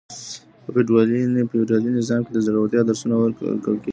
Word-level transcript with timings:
په 0.63 0.69
فيوډالي 1.53 1.89
نظام 1.99 2.21
کي 2.25 2.31
د 2.33 2.39
زړورتيا 2.45 2.81
درسونه 2.89 3.15
ورکول 3.17 3.57
کېدل. 3.63 3.89